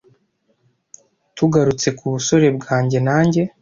Tugarutse 1.35 1.87
ku 1.97 2.05
busore 2.13 2.47
bwanjye 2.57 2.97
nanjye? 3.07 3.41